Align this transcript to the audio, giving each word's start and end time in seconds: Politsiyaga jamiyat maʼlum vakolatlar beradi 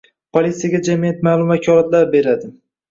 Politsiyaga 0.37 0.81
jamiyat 0.89 1.21
maʼlum 1.29 1.55
vakolatlar 1.57 2.11
beradi 2.19 2.53